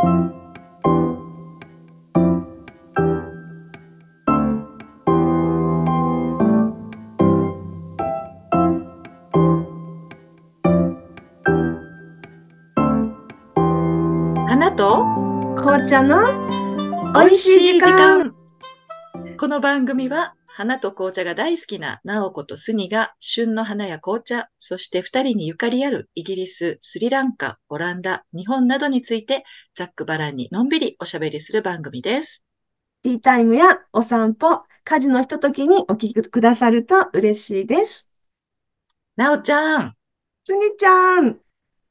[0.00, 0.16] 花
[14.74, 15.04] と
[15.56, 16.18] 紅茶の
[17.12, 18.34] 美味しい時間。
[19.36, 29.42] この番組は、花と紅茶が大好きな直子とスニが、旬の花や紅茶、そして二人にゆかりあるイギリス、スリランカ、オランダ、日本などについて、
[29.74, 32.44] ざっくばらんにのんびりおしゃべりする番組です。
[33.02, 38.06] ティータイムやお散歩、家事のひとときにお聞きくださると嬉しいです。
[39.16, 39.96] なおちゃん。
[40.44, 41.36] すにちゃん、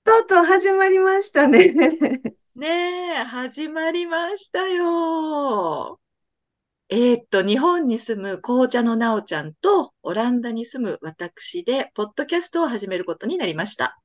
[0.03, 1.73] とうとう始まりましたね。
[2.53, 5.99] ねえ、始まりましたよ。
[6.89, 13.99] えーっと、日本に住む紅茶のなおちゃんと、オランダに住む私で、ポッドキャストを始めることになりました。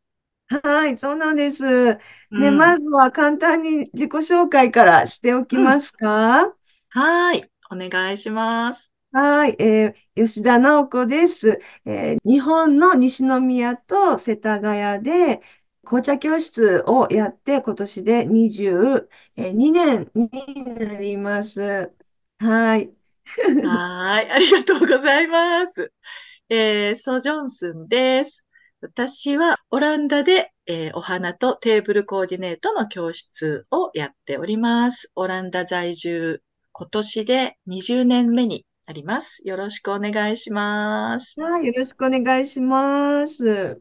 [0.48, 1.62] はい、そうなんです。
[2.30, 6.54] うね、んまずは簡単に自己紹介からしておきますか？
[6.88, 8.94] はーい、お願いします。
[9.12, 11.60] はい、えー吉田直子です。
[11.84, 15.40] えー日本の西宮と世田谷で
[15.84, 21.92] 紅茶教室をやって今年で22年になります。
[22.38, 22.92] はい。
[23.62, 25.92] はーい、ありがとうございます。
[26.48, 28.46] えー、ソジョンスンです。
[28.80, 35.10] 私はオランダで、えーお花とテーブルコーディネートの教室をやっております。
[35.14, 39.42] オランダ在住、今年で20年目になります。
[39.44, 41.40] よろしくお願いします。
[41.40, 43.80] はい、よろしくお願いします。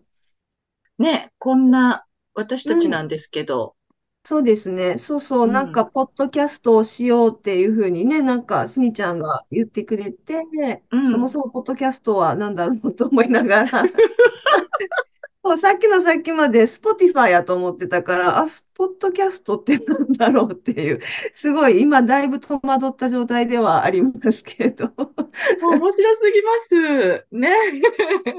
[0.97, 3.75] ね、こんな私たちなんですけど、
[4.25, 4.97] そうですね。
[4.99, 5.47] そうそうう。
[5.47, 13.83] んなんか、ポッドキャストをしようっていうふうにね、なんか、しにちゃんが言ってくれて、うんそもそもポッドキャストは何だろうと思いながら、
[15.45, 21.01] そう、さっきのさっきまで Spotify やと思ってたから、あ、ポッドキャストってなんだろうっていう、
[21.33, 24.85] すごい今だいぶ戸惑った状態ではありますけど。
[24.85, 24.91] も
[25.63, 27.25] う面白すぎます。
[27.33, 27.49] ね。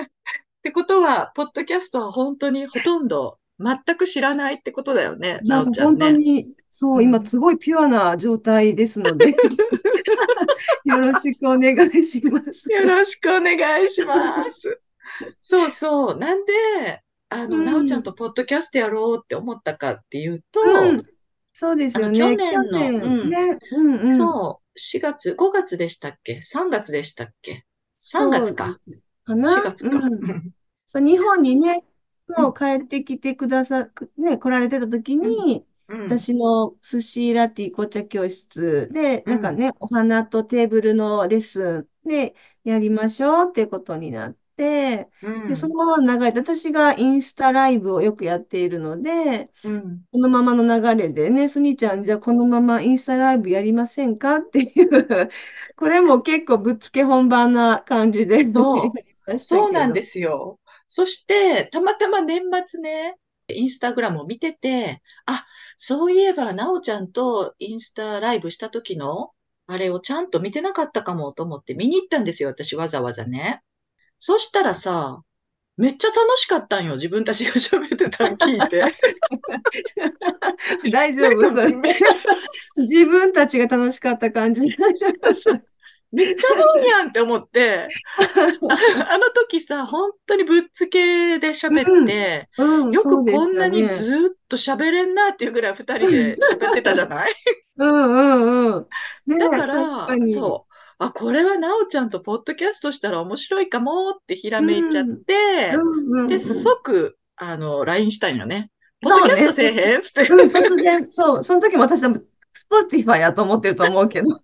[0.00, 6.13] ってことは、ポッドキャストは本当にほとんど全く知らないってことだよね、なおちゃん本当ね。
[6.13, 9.31] に、そうう、ん今すごいピュアな状態ですので、
[10.85, 12.71] よろしくお願いします。
[12.71, 14.81] よろしくお願いします。
[15.41, 16.19] そうそう。
[16.19, 21.05] なんで、あの、うんなおちゃんとポッドキャストやろうって思ったかっていうと、うん、
[21.53, 22.19] そうですよね。
[22.19, 24.17] 去年のうんね、うんうん。
[24.17, 27.65] そう、4月、5月でしたっけ ?3 月でしたっけ
[28.01, 28.79] ？3月か。
[29.25, 29.51] かな。
[29.51, 29.99] 4月か。
[29.99, 30.53] うん
[30.87, 31.85] そう、日本にね、
[32.29, 36.09] もう帰ってきてくださ、ね、来られてた時に、うん。
[36.09, 39.33] 私の寿司ラティ紅茶教室で、うん。
[39.33, 45.49] なんかね、お花とテーブルのレッスンでやりましょうってことになって、うん。
[45.49, 50.05] で、そのまま流れて、私がインスタライブをよくやっているので、うん。
[50.12, 55.31] このままの流れでね、スニちゃん、じゃあこのままインスタライブやりませんかっていう、
[55.77, 58.45] これも結構ぶっつけ本番な感じで
[59.39, 60.59] そうなんですよ。
[60.97, 63.16] そして、たまたま年末ね、
[63.49, 65.44] インスタグラムを見てて、あ、
[65.77, 69.32] そういえば、なおちゃんとインスタライブした時の、
[69.66, 73.60] あれをちゃんと見てなかったかもと思って見に行ったんですよ、私わざわざね。
[74.19, 75.21] そしたらさ、
[75.77, 78.84] めっちゃ楽しかったんよ、自分たちが喋ってたん聞いて。
[80.93, 81.75] 大丈夫それ。
[81.75, 81.93] め
[82.76, 84.61] 自分たちが楽しかった感じ。
[86.15, 87.89] めっちゃおもろいやんって思って、
[88.19, 93.85] ああの時さ、本当にぶっつけで喋って、うん、よくそうでこんなに。
[93.85, 97.33] ずーっと喋れんなっていうぐらい二人で喋ってたじゃない？
[97.79, 98.87] うんうんうん。
[99.27, 100.33] ねだか、らに。
[100.33, 100.75] そう。
[100.99, 108.71] あ、これはなおちゃんとポッドキャストしたら面白いかもってひらめいちゃって、うんうんうんで、即、あの、LINE したんよね。
[109.03, 110.23] ポッドキャストせえへんつって。
[110.33, 112.25] うん、突然、そう、その時も私多分、
[112.67, 114.29] スポティファイやと思ってると思うけど。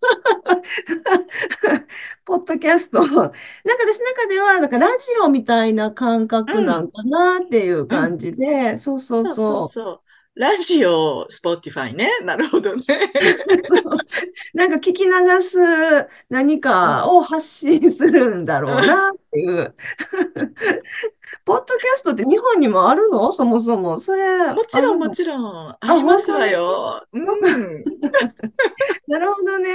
[2.25, 3.01] ポッドキャスト。
[3.01, 3.33] なんか
[3.65, 9.69] 私の中では、なんかラジオみたいな感覚なんかなっていう感じで、そうそうそうそうそう。
[9.69, 10.10] そう。
[10.41, 12.09] ラジオ、スポティファイね。
[12.25, 12.83] なるほどね。
[14.55, 15.11] なんか聞き流
[15.43, 15.59] す
[16.31, 19.75] 何かを発信するんだろうなっていう。
[21.45, 23.31] ポッドキャストって日本にもあるの？
[23.33, 23.99] そもそも。
[23.99, 25.77] それ、もちろん、もちろん。
[25.79, 27.05] ありますわよ。
[27.13, 27.85] うん。
[29.09, 29.69] なるほどね。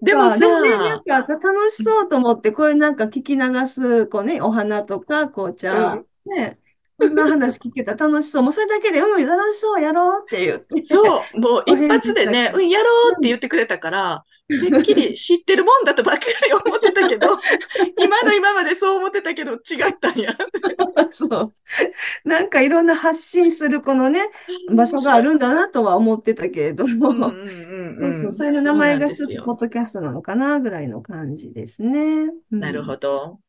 [0.00, 6.60] でもさなんか楽しそうと思って、こういうなんか聞き流す、こうね、お花とか紅茶、ね、
[6.98, 8.42] こんな話聞けたら楽しそう。
[8.42, 11.00] もうそれだけで、うん、楽しそう、やろうって言って、そ
[11.34, 17.38] う、もうお一発でね、うん、やろうって言ってくれたから、てっきり知ってるもんだとばっかり思ってたけど、
[18.00, 19.58] 今の今までそう思ってたけど違っ
[20.00, 20.32] たんや。
[20.32, 21.52] ど、そう。
[22.24, 24.30] なんかいろんな発信するこのね、
[24.70, 25.20] 場所があ。
[25.26, 29.52] るんだなとは思ってたけれども、そうそう、名前が一つ、ポ。
[29.52, 32.30] ッドキャストなのかな、ぐらいの感じですね。
[32.52, 32.98] うなるほん。
[32.98, 33.40] ど。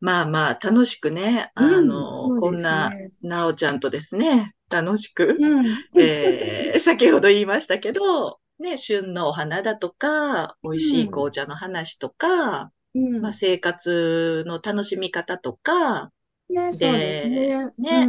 [0.00, 2.90] まあまあ、楽しくね、あうん、の、そうでこんな。
[3.22, 5.66] なおちゃんとですね、楽しく、うん。
[6.00, 11.10] えー、先ほど言いましたけど、ね、旬のお花だとか、美味しいうん。
[11.10, 13.32] 紅茶の話とか、まあ、うん。
[13.32, 16.12] 生活の楽しみ方とか、
[16.48, 18.08] ね、でね。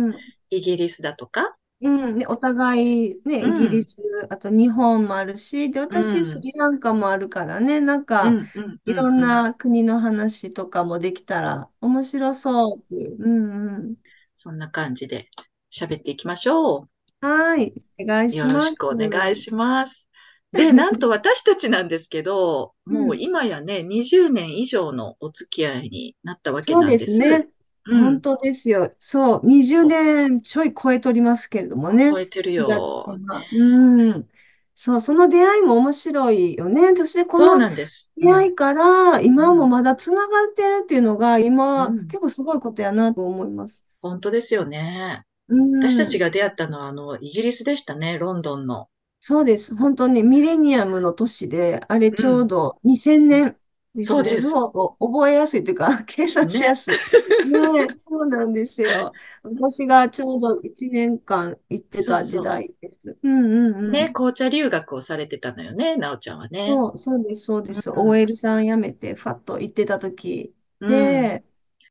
[0.50, 2.18] イギリスだとか、うん。
[2.18, 3.97] ね、お互い、ね、うん、イギリス、
[4.31, 9.44] あと日本もあるし、で、う私、スん、リランカもあるからね、なんか、うん、うん、うん、いろんうん。
[9.44, 13.18] な国の話とかもできたら面白そうっていう。
[13.19, 13.95] うんうん。
[14.35, 15.29] そんな感じで
[15.71, 16.89] 喋っていきましょう。
[17.21, 17.74] はい。
[18.00, 18.73] お願いしよろます。
[18.73, 20.09] しくお願いします。
[20.53, 23.18] で、なんと私たちなんですけど、もううん。
[23.18, 27.06] 今やね、20年以上のお付き合いになったわけそうなんです。
[27.06, 27.50] ですね。
[27.88, 28.00] うん。
[28.00, 28.95] 本当ですよ。
[29.00, 32.12] そう、20年ちょい超えておりますけれどもね。
[32.12, 33.22] 超えてる4月かよ。
[33.28, 33.48] ら。
[33.51, 34.30] うん。
[34.75, 36.95] そう、その出会いも面白いよね。
[36.95, 38.12] そしてこそうのなんです。
[38.22, 38.28] うん。
[38.28, 39.69] 出会いから今もうん。
[39.69, 42.10] まだつながってるっていうのが今うん。
[42.10, 43.84] 結構すごいことやなと思います。
[44.01, 45.24] 本当ですよね。
[45.50, 46.22] う私たちん。
[46.22, 48.90] が出会ったのは、あの、イギリスでしたね、ロンドンの。
[49.19, 49.75] そうです。
[49.75, 52.38] 本当にミレニアムの年で、あれちうん。
[52.38, 53.60] ょうど2000年。
[54.03, 54.61] そうです。
[54.99, 56.63] 覚えやすいというか、 計算しね。
[56.63, 57.01] やすい。
[57.44, 59.13] ねえ、そうなんですよ。
[59.44, 63.17] 私がちょうど1年間行ってた時代です。
[63.23, 63.45] うん
[63.77, 63.91] うう。
[63.91, 64.13] ね、んうん。
[64.13, 66.83] 紅茶留学をされてたのよね、なおちゃんはね。
[66.83, 67.89] そう、そうです、そうでうす。
[67.89, 67.91] ん。
[67.91, 71.38] OL さん辞めて、ファッと行ってた時うん。
[71.38, 71.44] で、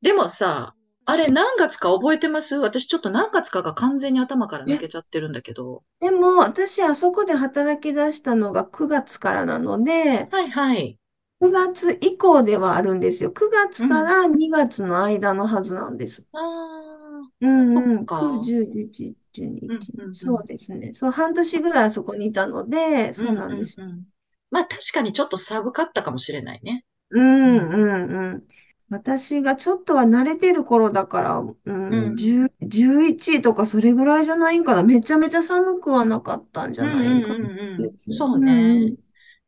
[0.02, 0.74] でもさ、
[1.04, 2.56] あれ何月か覚えてます？
[2.56, 5.84] 私ちょっと何月かが完全に頭から抜え、けちゃってるんだけど。
[6.00, 10.98] でも私、あそこで働き出したのが9月からなので、はいはい。
[11.40, 13.32] 9月以降ではあるんですよ。
[13.32, 13.88] 9月うん。
[13.88, 16.24] から2月の間のはずなんです。
[16.32, 18.06] ああ、うそっんうん。
[18.06, 18.42] 9、か。
[18.42, 20.38] 10、11、12、うん1、うんうん。
[20.38, 20.94] そうですね。
[20.94, 23.80] そう、半年ぐらいあそこにいたので、うんそうなんです。
[23.80, 24.06] うんうん。
[24.50, 26.84] まあ確かにちょっと寒かったかもしれないね。
[27.10, 27.72] うんうん。
[27.72, 28.48] うんうん。
[28.90, 31.54] 私がちょっとは慣れてる頃だから、うん、
[31.88, 32.16] うん。
[32.16, 34.82] 10、11位とかそれぐらいじゃないんかな。
[34.82, 37.38] めちゃめちゃ寒くはなかったんじゃうんうないんかな。
[37.38, 37.90] んうんうん。
[38.08, 38.96] そううんうね。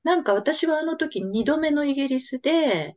[0.08, 0.14] ん。
[0.14, 2.96] なんか私はあの時二度目のイギリスで、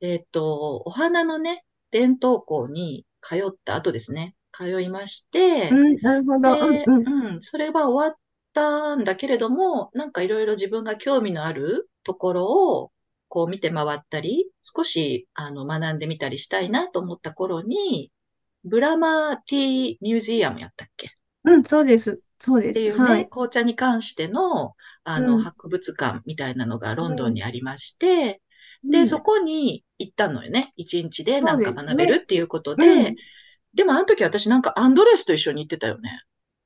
[0.00, 4.34] えっと、お花のね、伝統校に通った後ですね。
[4.52, 6.66] 通いまして、うん、なるほど。
[6.66, 7.26] うんで、うん。
[7.34, 8.18] うん、それは終わっ
[8.52, 12.92] たんだけれども、なんかいろいろ自分が興味のあるところを、
[13.28, 18.12] こう見て回ったり、少し、あの、学んでみたりしたいなと思った頃に、
[18.64, 21.08] ブラマーティーミュージアムやったっけ？
[21.08, 21.10] っ
[21.44, 22.20] うん、そうです。
[22.38, 22.74] そうです。
[22.74, 23.28] ていうね、はい。
[23.28, 24.74] 紅茶に関しての、
[25.06, 25.46] あの、うん。
[25.46, 27.36] 博物館みたいなのがロンドンうん。
[27.36, 28.42] にありまして、
[28.90, 29.06] で、うん。
[29.06, 30.72] そこに行ったのよね。
[30.76, 31.72] 一日でなんか。
[31.72, 33.18] 学べるっていうことで、うん。
[33.74, 36.22] でもあの時私なんかアンドレスと一緒に行ってたよね。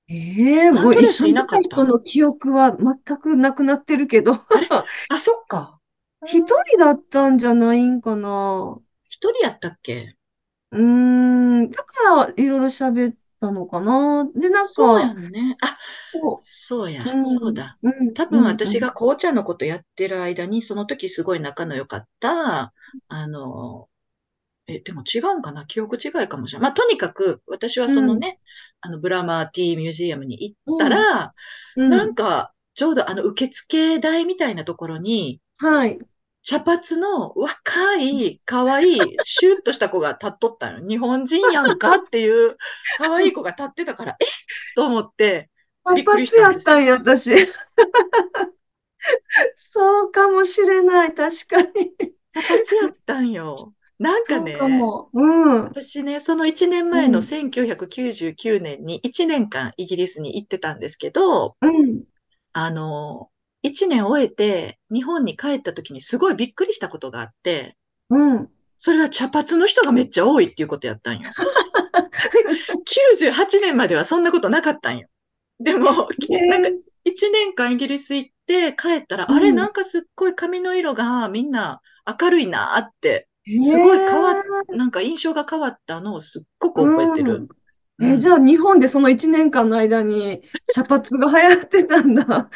[0.08, 4.72] ええアンもう一緒にいなかったの記憶は全くなくなってるけど、あれ？
[5.08, 5.81] あ、そっか。
[6.22, 8.81] う 一ん人だったんじゃないんかな。
[9.10, 10.16] 一人やったっけ？
[10.72, 14.28] うーん、だからいろいろ喋ったのかな。
[14.34, 15.56] で、なんそうやか、んね。
[15.62, 17.78] あ、そそうや、う、うん、そうだ。
[17.82, 18.76] うん、多分うん、うん。
[18.76, 22.72] 私が紅茶のことやってる間に、その時すごい仲の良かった、
[23.08, 23.88] あの、
[24.69, 25.66] え、でも違うんかな？
[25.66, 26.70] 記憶違いかもしれない。
[26.70, 28.40] まあ、とにかく、私はうんそのね、
[28.81, 31.34] あの、ブラマーティーミュージアムに行ったうん、ら、
[31.76, 31.98] うん。
[31.98, 36.00] なんか、ちょうどあの、受付台みたいなところに、はい。
[36.42, 40.78] 茶髪の若い、可愛い、シュッとした子が立っとったよ。
[40.87, 42.56] 日本人やんかっていう
[42.99, 44.28] 可愛い子が立ってたから、えっ？
[44.75, 45.50] と思って
[45.85, 46.68] 活びっくりし発たんです。
[46.90, 47.52] やったんや、私。
[49.73, 51.68] そうかもしれない、確かに。
[52.32, 53.75] 茶髪やったんよ。
[53.99, 55.11] なんかね、も。
[55.12, 62.04] うん、私ね、その1年前のうん、1999年に1年間イギリスに行ってたんですけど、うん、
[62.54, 63.29] あの、
[63.62, 67.76] 1年終えて日本に帰った時にすごいびっくりしたことがあって、
[68.11, 68.50] うん。
[68.79, 71.31] それは茶髪の人がめっちゃ多いっていうことやったんよ。
[72.33, 72.45] で、
[72.85, 75.09] 98年まではそんなことなかったんよ。
[75.59, 76.09] でも、
[76.49, 79.71] なんかね1年間イギリス行って帰ったら、うあれなん。
[79.71, 81.81] んかすっごい髪の色がみんな
[82.21, 84.35] 明るいなって、へすごい変わ
[84.69, 87.49] なんか印象が変わったのをすっごく覚えてる。
[88.00, 88.11] うん。
[88.14, 88.37] え、じゃうん。
[88.37, 92.50] あ日本でその1年間の間に茶髪が流行ってたんだ。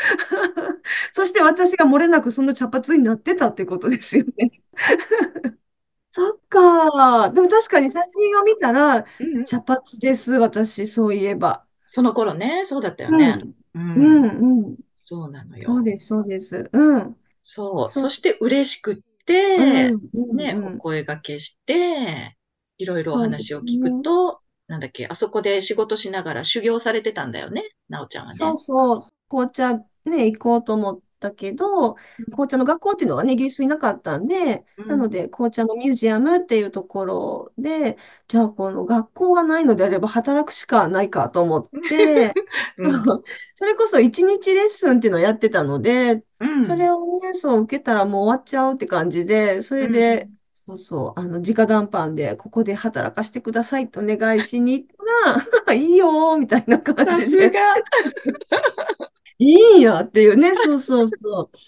[1.12, 4.62] そして私が漏れなくその茶髪になってたってことですよね。
[6.12, 7.30] そっか。
[7.30, 9.46] でも確かに写真を見たら、うんうん。
[9.46, 11.66] 茶髪です、私、そういえば。
[11.86, 13.38] その頃ね、そうだったよね。
[13.38, 13.54] うん。
[13.74, 14.22] ううん。
[14.22, 14.76] ん、うん。
[14.94, 15.76] そうなのよ。
[15.76, 16.68] そうです、そうです。
[16.72, 17.16] うん。
[17.42, 17.90] そう。
[17.90, 18.96] そして嬉しくっ
[19.56, 20.82] うん、て、うん、ね、おうん。
[20.82, 22.38] 声掛けして、
[22.78, 23.96] いろいろお話を聞く。
[24.02, 28.38] と、なんだっけ、あそこで仕事しながら修行されてたんだよね、なおちゃんはね。
[28.38, 31.94] そうそう、紅茶ね、行こうと思ったけど、
[32.32, 34.88] 紅茶の学校っていうのがね、イギリスになかったんで、うん。
[34.88, 37.96] なので、紅茶のミュージアムっていうところで、
[38.28, 42.34] じゃあ、この学校がないのであれば働くしかないかと思って、
[42.76, 42.92] うん。
[43.56, 46.64] それこそ一日レッスンっていうのをやってたので、うん。
[46.64, 50.43] それをね、そう受けたらもう終わっちゃうって感じで、そうれで、ん。
[50.66, 54.96] そうそう、あの、直談判で、ここで働かせてくださいってお願いしに行っ
[55.66, 57.52] たら、 いいよーみたいな感さじで。
[59.38, 61.58] いいんやっていうね、そうそうそう。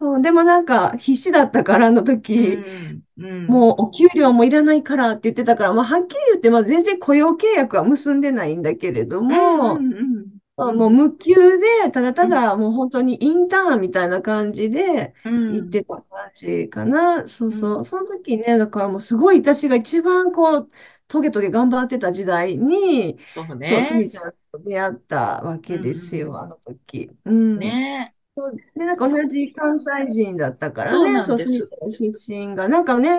[0.00, 3.02] そうでもなんか必死だったから、あのう時、ん。
[3.18, 3.46] うん。
[3.46, 9.36] もうお給料もいらないからって言ってたから、まあ、はっきり言って、まあ、全然雇用契約は結んでないんだけれどうん。
[9.36, 10.38] も、うん。
[10.56, 10.92] あもううん。
[10.92, 12.50] 無給で、ただたうん。
[12.52, 15.50] だもう本当にインターンみたいな感じでうん。
[15.50, 16.04] 行ってた感
[16.36, 17.26] じかな。
[17.28, 17.70] そううん。
[17.70, 17.84] そう。
[17.84, 20.68] その時ね、だからもうすごい私が一番こう、
[21.08, 23.96] トゲトゲ頑張ってた時代に、そうそう、スね。
[23.96, 25.76] ニちゃんと出会ったわうん。
[25.76, 25.86] けうん。
[25.86, 27.10] ですよ、あの時。
[27.24, 27.58] うん。
[27.60, 28.14] ねえ。
[28.36, 29.16] そうで、なんか同。
[29.30, 31.38] じ関西人だったからそうね、そう、す。
[31.38, 32.68] スニちゃん出身が。
[32.68, 33.10] なんかね、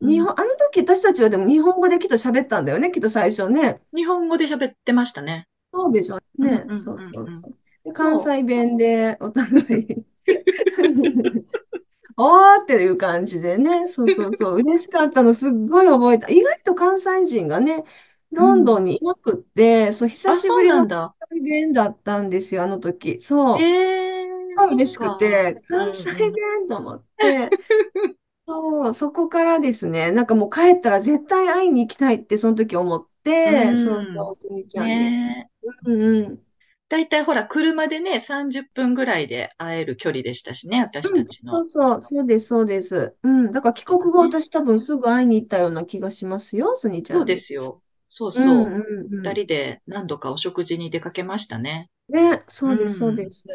[0.00, 0.08] うん。
[0.08, 3.80] 日本、あの時私たちはでも日本語できっと喋ったんだよね、きっと最初ね。
[3.94, 5.46] 日本語で喋ってましたね。
[5.72, 6.46] そうでしょううん。
[6.46, 6.66] ね。
[6.68, 6.84] うん。
[6.84, 6.98] そう。
[7.00, 7.56] そうそう。
[7.84, 10.04] で、関そ西弁でお互い
[12.20, 13.86] おーっていう感じでね。
[13.88, 14.56] そうそうそう。
[14.58, 16.28] 嬉しかったの、すっごい覚えた。
[16.30, 17.84] 意外と関西人がね、
[18.32, 18.80] ロンドん。
[18.80, 21.14] ンにいなくって、そう、久あ、そうしぶりの関なんだ。
[21.30, 23.22] 西弁だったんですよ、あの時。
[23.22, 23.60] そう。
[23.60, 25.16] ええすごい嬉しくか。
[25.16, 26.68] て、う関西弁。
[26.68, 27.56] と思って、
[28.46, 33.06] そう、そこからですね、なんかもう帰ったら絶対会いに行きたいってその時思っ
[33.44, 34.06] うて、そうん。
[34.08, 35.14] そう、すみちゃんに。
[35.14, 35.50] ねえ。
[35.84, 36.47] うんうん。
[36.90, 41.60] だいたいほら、車でね、30分ぐらいで会える距離でしたしね、私うん、たちの。
[41.60, 43.16] そうそう、そうです、そうです。
[43.22, 44.28] うん、だから帰国後、ね。
[44.28, 47.34] 私多分すぐ会いに行ったような気がしますよ、すにちそうゃんに。
[47.34, 47.82] ですよ。
[48.08, 48.74] そううん、そう。
[48.76, 49.32] うん、うん。
[49.32, 51.90] 二人で何度かお食事に出かけましたね。
[52.08, 53.30] ね、うそうです、そうでん。
[53.30, 53.46] す。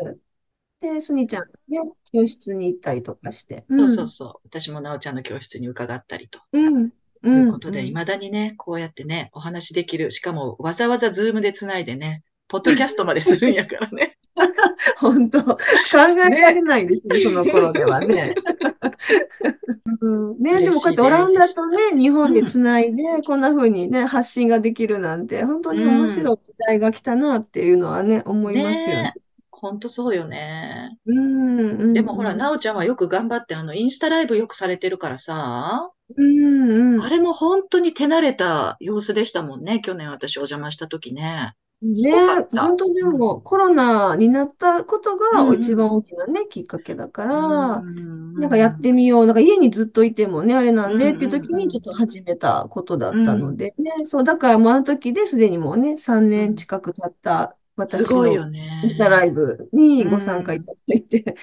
[0.82, 1.80] で、すにちゃんね、
[2.12, 3.66] 教室に行ったりとかして。
[3.78, 4.48] そううん、そうそう。
[4.48, 6.94] 私もなおちゃんの教室に伺ったりとうん、うん、
[7.34, 7.88] いうことで、うん。
[7.88, 10.12] 未だにね、こうやってね、お話できる。
[10.12, 14.18] しかも、わざわざズームでつないでね、ポッドキャストまでするんやからね。
[14.98, 15.58] 本当、考
[15.94, 16.62] えられね。
[16.62, 18.36] ないですね、その頃ではね。
[20.02, 21.48] うん、ね、でもこうやってオランダ。
[21.50, 22.46] とね、日本でうん。
[22.46, 26.36] つないで、こんな風にね、発信ができるなんて、本当うに面白ん。
[26.36, 29.04] い時代が来たなっていうのはね、思いますよね。
[29.04, 29.22] ねえ。
[29.52, 30.98] ほんとそうよね。
[31.06, 32.38] うん、うん、でもほら、うん。
[32.38, 37.04] なおちゃんはよく頑張って、あの、インスタライブよくされてるからさ、うん、うん。
[37.04, 39.80] あれも本当に手慣れた様子でしたもんね。
[39.82, 41.54] 去年私お邪魔した時ね。
[41.84, 42.46] すね。
[42.52, 43.18] 本当でうん。
[43.18, 45.46] もコロナになったことが。
[45.56, 48.82] 一番大きなね、きっかけだかうら、んなんかやっうん。
[48.82, 49.26] てみよう。
[49.26, 51.32] なんか家にずっといてもね、あれなうんんでっていう。
[51.32, 53.22] 時にちょっと始めたことだっうん。
[53.22, 56.50] たので、ね、そう、だからもうあの時ですでにもうね、3うん。
[56.50, 58.50] 年近く経った私の
[58.82, 59.26] インスタラね。
[59.26, 60.66] イブにうご参加いん。
[60.66, 61.36] ただいて、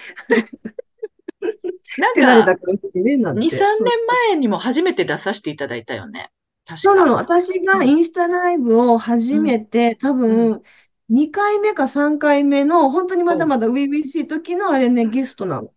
[1.95, 3.65] なんか、手慣れた感じでね、なん2、て。
[3.65, 6.31] 3そう年前にも初めて出させていただいたよね。
[6.73, 7.15] そうなの。
[7.15, 8.01] 私がイうん。
[8.01, 9.55] ンスタライブを始うん。
[9.55, 10.55] めて、多うん。
[10.55, 10.63] 分、
[11.09, 15.73] 2回目か3回目の、本当にまだおまだ初々しい時のあれね、ゲストなの。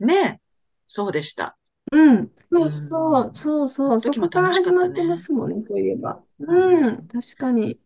[0.00, 0.40] ねえ。
[0.88, 1.56] そうでした。
[1.92, 2.32] うん。
[2.50, 3.34] うそうそう、ん。
[3.34, 5.16] そうそう、そこから始まってま。
[5.16, 6.22] すもんね、そういえば。
[6.38, 6.44] う
[6.82, 6.86] ん。
[6.86, 7.80] うん、確かに。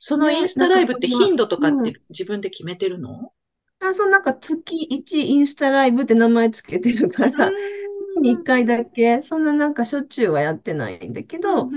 [0.00, 1.94] そのインね、スタライブって頻度とかっうん。
[1.94, 3.32] て自分で決めてるの？
[3.80, 7.54] あ、そう、なんか月1インスタライブって名前つけてるかうら、
[7.87, 7.87] 月
[8.18, 8.64] に1回。
[8.66, 11.70] だけ、そんななんかしょっちゅうはやってないんだけど。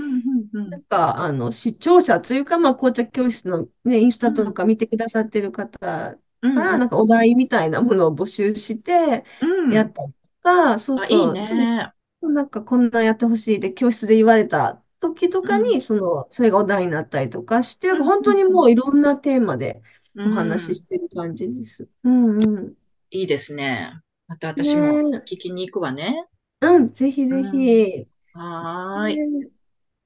[0.70, 6.18] なんか、あの、視聴者というか、まあ、紅茶教室のね、インスタとうん、か見てくださってる方か
[6.54, 6.78] ら、ん。
[6.78, 11.92] なんかお題みたいなものを募集して、うんやったりとか、そうそう、ちょっね。
[12.20, 19.82] と、なんかこんなやってほしいで、教室で言われた時とうん、かに、その、それがお題になったりとかして、うん、本当にうん、もういろんなテーマで
[20.14, 20.86] うお話ししん。
[20.86, 21.88] てる感じです。
[22.04, 22.76] うんうん。
[23.10, 23.92] いいですね。
[24.26, 25.22] またね私もえ。
[25.30, 26.26] 聞きに行くわね。
[26.62, 27.68] うん、ぜひうぜん。
[27.68, 28.08] ひ。
[28.32, 29.24] はーい。
[29.44, 29.50] ね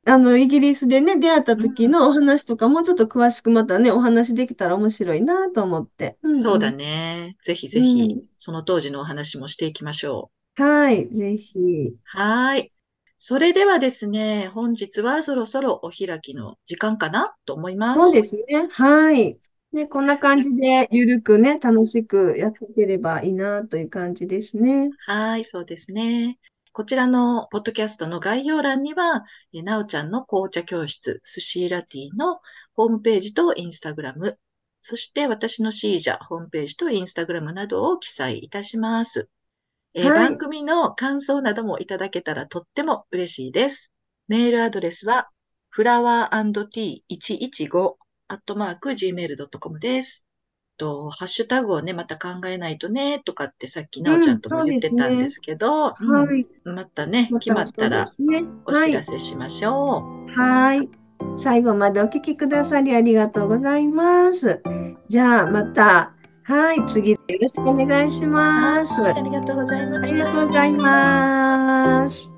[0.06, 1.76] あの、イギリスでね、出会ったうん。
[1.76, 6.18] 時のお話とかもうちょっと詳しくまたね、お話できたら面白いなと思って。
[6.22, 6.76] うんそうだうん。
[6.76, 7.36] ね。
[7.42, 8.28] ぜひぜひ、うん。
[8.36, 10.36] その当時のお話もしていきましょう。
[10.56, 11.96] はい、ぜひ。
[12.04, 12.72] はーい。
[13.18, 18.22] それではですね、本日はそろそろお開きの時間かなと思いまそうです。
[18.22, 18.68] すね。
[18.70, 19.40] はい。
[19.72, 24.90] ね、こんな感じで、ゆるくね、楽しくやっていければいいなという感じですね。
[25.06, 26.38] はーい、そうですね。
[26.72, 32.40] こちらのポッドキャストの概要欄には、えなおちゃんの紅茶教室、スシーラティの
[32.74, 34.38] ホームページとインスタグラム、
[34.82, 39.28] そして私のシージャホームページとインスタグラムなどを記載いたします。
[39.94, 43.90] えーはい、番組の感想などもいただけたらとっても嬉しいです。
[44.28, 45.28] メールアドレスは、
[45.70, 47.96] フラワー &t115
[48.28, 50.26] アットマーク gmail.com です。
[50.76, 58.10] と、ハッシュタグをね、また考えないとね、とかってさっきなおちゃんとも言ってたんですけど、うんねはい、またね、決まったら
[58.66, 60.38] お知らせしましょう。
[60.38, 60.88] はい。
[61.38, 64.60] 最後までお聞きくださりありがとうございます。
[65.08, 68.92] じゃあ、また、はい、次よろしくお願いします。
[69.02, 70.12] ありがとうございます。
[70.12, 72.35] ありがとうございます。